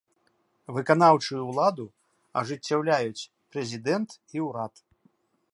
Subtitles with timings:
[0.77, 1.85] Выканаўчую ўладу
[2.41, 4.73] ажыццяўляюць прэзідэнт і ўрад.